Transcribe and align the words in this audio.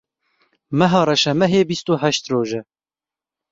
Meha 0.77 1.01
reşemehê 1.09 1.61
bîst 1.69 1.85
û 1.91 1.93
heşt 2.01 2.25
roj 2.31 2.51
e. 2.59 2.61